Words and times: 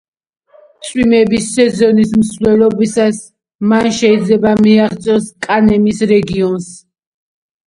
წვიმების 0.85 1.49
სეზონის 1.57 2.13
მსვლელობისას, 2.21 3.19
მან 3.75 3.91
შეიძლება 3.99 4.55
მიაღწიოს 4.63 5.29
კანემის 5.49 6.03
რეგიონს. 6.15 6.73